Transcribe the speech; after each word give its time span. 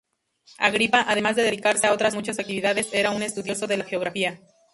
Agripa, 0.57 1.05
además 1.07 1.35
de 1.35 1.43
dedicarse 1.43 1.85
a 1.85 1.93
otras 1.93 2.15
muchas 2.15 2.39
actividades, 2.39 2.89
era 2.91 3.11
un 3.11 3.21
estudioso 3.21 3.67
de 3.67 3.77
la 3.77 3.83
geografía. 3.85 4.39